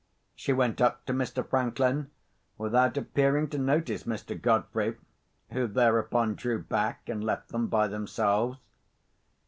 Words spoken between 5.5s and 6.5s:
who thereupon